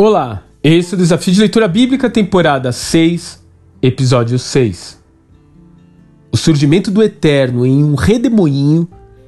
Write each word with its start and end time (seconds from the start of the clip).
Olá, 0.00 0.44
esse 0.62 0.94
é 0.94 0.96
o 0.96 0.98
Desafio 1.00 1.34
de 1.34 1.40
Leitura 1.40 1.66
Bíblica, 1.66 2.08
temporada 2.08 2.70
6, 2.70 3.44
episódio 3.82 4.38
6. 4.38 4.96
O 6.30 6.36
surgimento 6.36 6.88
do 6.88 7.02
Eterno 7.02 7.66
em 7.66 7.82
um 7.82 7.96
redemoinho 7.96 8.86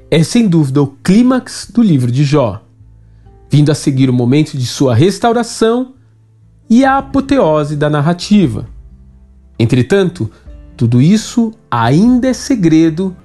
é 0.09 0.22
sem 0.22 0.46
dúvida 0.46 0.80
o 0.80 0.87
clímax 1.03 1.69
do 1.75 1.83
livro 1.83 2.09
de 2.09 2.23
Jó, 2.23 2.62
vindo 3.51 3.73
a 3.73 3.75
seguir 3.75 4.09
o 4.09 4.12
momento 4.12 4.56
de 4.56 4.64
sua 4.64 4.95
restauração 4.95 5.95
e 6.71 6.84
a 6.84 6.98
apoteose 6.98 7.75
da 7.75 7.91
narrativa. 7.91 8.68
Entretanto, 9.59 10.30
tudo 10.77 11.02
isso 11.02 11.52
ainda 11.68 12.29
é 12.29 12.32
segredo 12.32 13.16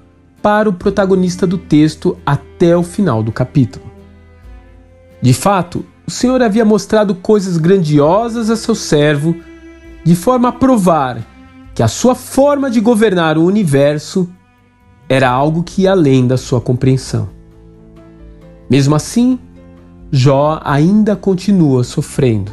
para 0.42 0.68
o 0.68 0.72
protagonista 0.72 1.46
do 1.46 1.58
texto 1.58 2.18
até 2.26 2.76
o 2.76 2.82
final 2.82 3.22
do 3.22 3.30
capítulo. 3.30 3.86
De 5.22 5.32
fato, 5.32 5.86
o 6.06 6.10
Senhor 6.10 6.40
havia 6.40 6.64
mostrado 6.64 7.14
coisas 7.14 7.56
grandiosas 7.56 8.48
a 8.48 8.56
seu 8.56 8.74
servo, 8.74 9.36
de 10.04 10.14
forma 10.14 10.48
a 10.48 10.52
provar 10.52 11.18
que 11.74 11.82
a 11.82 11.88
sua 11.88 12.14
forma 12.14 12.70
de 12.70 12.80
governar 12.80 13.36
o 13.36 13.44
universo 13.44 14.28
era 15.08 15.28
algo 15.28 15.62
que 15.62 15.82
ia 15.82 15.90
além 15.90 16.26
da 16.26 16.36
sua 16.36 16.60
compreensão. 16.60 17.28
Mesmo 18.70 18.94
assim, 18.94 19.38
Jó 20.10 20.60
ainda 20.64 21.16
continua 21.16 21.82
sofrendo. 21.82 22.52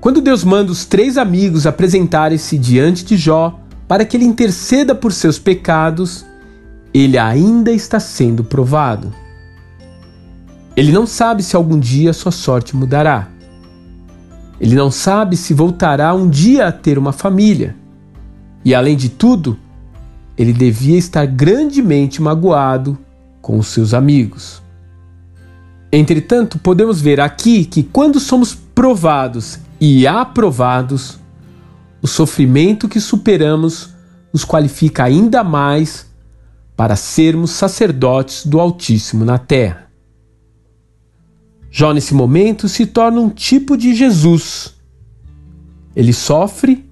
Quando 0.00 0.20
Deus 0.20 0.44
manda 0.44 0.70
os 0.70 0.84
três 0.84 1.16
amigos 1.16 1.66
apresentarem-se 1.66 2.56
diante 2.58 3.04
de 3.04 3.16
Jó 3.16 3.58
para 3.88 4.04
que 4.04 4.16
ele 4.16 4.24
interceda 4.24 4.94
por 4.94 5.12
seus 5.12 5.38
pecados, 5.38 6.24
ele 6.92 7.18
ainda 7.18 7.72
está 7.72 7.98
sendo 7.98 8.44
provado. 8.44 9.12
Ele 10.78 10.92
não 10.92 11.08
sabe 11.08 11.42
se 11.42 11.56
algum 11.56 11.76
dia 11.76 12.12
sua 12.12 12.30
sorte 12.30 12.76
mudará. 12.76 13.26
Ele 14.60 14.76
não 14.76 14.92
sabe 14.92 15.36
se 15.36 15.52
voltará 15.52 16.14
um 16.14 16.30
dia 16.30 16.68
a 16.68 16.72
ter 16.72 16.96
uma 16.96 17.10
família. 17.10 17.74
E 18.64 18.72
além 18.72 18.96
de 18.96 19.08
tudo, 19.08 19.58
ele 20.36 20.52
devia 20.52 20.96
estar 20.96 21.26
grandemente 21.26 22.22
magoado 22.22 22.96
com 23.42 23.58
os 23.58 23.66
seus 23.66 23.92
amigos. 23.92 24.62
Entretanto, 25.90 26.60
podemos 26.60 27.00
ver 27.00 27.20
aqui 27.20 27.64
que 27.64 27.82
quando 27.82 28.20
somos 28.20 28.54
provados 28.54 29.58
e 29.80 30.06
aprovados, 30.06 31.18
o 32.00 32.06
sofrimento 32.06 32.88
que 32.88 33.00
superamos 33.00 33.96
nos 34.32 34.44
qualifica 34.44 35.02
ainda 35.02 35.42
mais 35.42 36.06
para 36.76 36.94
sermos 36.94 37.50
sacerdotes 37.50 38.46
do 38.46 38.60
Altíssimo 38.60 39.24
na 39.24 39.38
terra. 39.38 39.87
Jó, 41.78 41.92
nesse 41.92 42.12
momento, 42.12 42.68
se 42.68 42.86
torna 42.86 43.20
um 43.20 43.30
tipo 43.30 43.76
de 43.76 43.94
Jesus. 43.94 44.74
Ele 45.94 46.12
sofre 46.12 46.84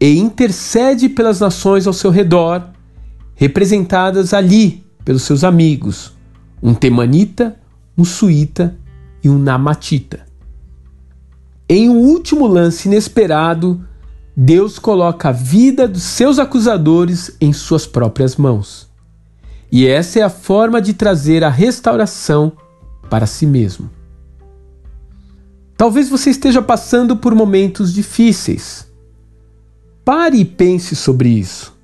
e 0.00 0.18
intercede 0.18 1.08
pelas 1.08 1.38
nações 1.38 1.86
ao 1.86 1.92
seu 1.92 2.10
redor, 2.10 2.70
representadas 3.36 4.34
ali 4.34 4.84
pelos 5.04 5.22
seus 5.22 5.44
amigos, 5.44 6.14
um 6.60 6.74
temanita, 6.74 7.54
um 7.96 8.04
suíta 8.04 8.76
e 9.22 9.28
um 9.28 9.38
namatita. 9.38 10.26
Em 11.68 11.88
um 11.88 11.98
último 11.98 12.48
lance 12.48 12.88
inesperado, 12.88 13.86
Deus 14.36 14.80
coloca 14.80 15.28
a 15.28 15.32
vida 15.32 15.86
dos 15.86 16.02
seus 16.02 16.40
acusadores 16.40 17.36
em 17.40 17.52
suas 17.52 17.86
próprias 17.86 18.34
mãos. 18.34 18.88
E 19.70 19.86
essa 19.86 20.18
é 20.18 20.22
a 20.22 20.28
forma 20.28 20.82
de 20.82 20.92
trazer 20.92 21.44
a 21.44 21.48
restauração 21.48 22.50
para 23.08 23.26
si 23.26 23.46
mesmo. 23.46 23.88
Talvez 25.76 26.08
você 26.08 26.30
esteja 26.30 26.62
passando 26.62 27.16
por 27.16 27.34
momentos 27.34 27.92
difíceis. 27.92 28.86
Pare 30.04 30.38
e 30.38 30.44
pense 30.44 30.94
sobre 30.94 31.28
isso. 31.28 31.74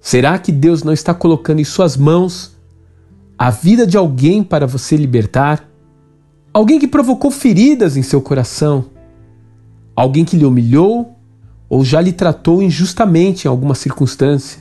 Será 0.00 0.38
que 0.38 0.52
Deus 0.52 0.82
não 0.82 0.92
está 0.92 1.14
colocando 1.14 1.60
em 1.60 1.64
suas 1.64 1.96
mãos 1.96 2.56
a 3.38 3.50
vida 3.50 3.86
de 3.86 3.96
alguém 3.96 4.42
para 4.42 4.66
você 4.66 4.96
libertar? 4.96 5.68
Alguém 6.52 6.78
que 6.78 6.88
provocou 6.88 7.30
feridas 7.30 7.96
em 7.96 8.02
seu 8.02 8.20
coração? 8.20 8.86
Alguém 9.96 10.24
que 10.24 10.36
lhe 10.36 10.44
humilhou 10.44 11.16
ou 11.68 11.84
já 11.84 12.00
lhe 12.00 12.12
tratou 12.12 12.62
injustamente 12.62 13.46
em 13.46 13.48
alguma 13.48 13.74
circunstância? 13.74 14.60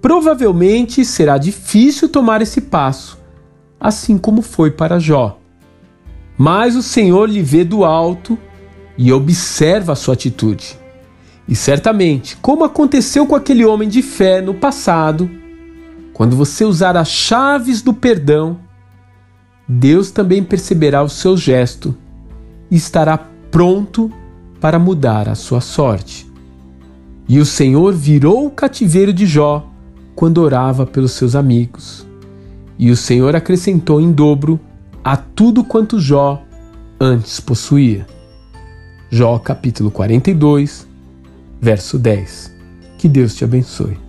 Provavelmente 0.00 1.04
será 1.04 1.38
difícil 1.38 2.08
tomar 2.08 2.42
esse 2.42 2.60
passo, 2.60 3.18
assim 3.80 4.18
como 4.18 4.42
foi 4.42 4.70
para 4.70 4.98
Jó. 4.98 5.38
Mas 6.38 6.76
o 6.76 6.82
Senhor 6.82 7.28
lhe 7.28 7.42
vê 7.42 7.64
do 7.64 7.84
alto 7.84 8.38
e 8.96 9.12
observa 9.12 9.92
a 9.92 9.96
sua 9.96 10.14
atitude. 10.14 10.78
E 11.48 11.56
certamente, 11.56 12.36
como 12.36 12.62
aconteceu 12.62 13.26
com 13.26 13.34
aquele 13.34 13.64
homem 13.64 13.88
de 13.88 14.02
fé 14.02 14.40
no 14.40 14.54
passado, 14.54 15.28
quando 16.12 16.36
você 16.36 16.64
usar 16.64 16.96
as 16.96 17.08
chaves 17.08 17.82
do 17.82 17.92
perdão, 17.92 18.58
Deus 19.66 20.10
também 20.10 20.44
perceberá 20.44 21.02
o 21.02 21.08
seu 21.08 21.36
gesto 21.36 21.96
e 22.70 22.76
estará 22.76 23.18
pronto 23.50 24.12
para 24.60 24.78
mudar 24.78 25.28
a 25.28 25.34
sua 25.34 25.60
sorte. 25.60 26.26
E 27.28 27.38
o 27.38 27.44
Senhor 27.44 27.92
virou 27.92 28.46
o 28.46 28.50
cativeiro 28.50 29.12
de 29.12 29.26
Jó 29.26 29.66
quando 30.14 30.38
orava 30.38 30.86
pelos 30.86 31.12
seus 31.12 31.34
amigos. 31.34 32.06
E 32.78 32.90
o 32.90 32.96
Senhor 32.96 33.36
acrescentou 33.36 34.00
em 34.00 34.10
dobro 34.10 34.58
a 35.10 35.16
tudo 35.16 35.64
quanto 35.64 35.98
Jó 35.98 36.42
antes 37.00 37.40
possuía. 37.40 38.06
Jó 39.10 39.40
capítulo 39.42 39.90
42, 39.90 40.86
verso 41.58 41.98
10. 41.98 42.54
Que 42.98 43.08
Deus 43.08 43.34
te 43.34 43.42
abençoe. 43.42 44.07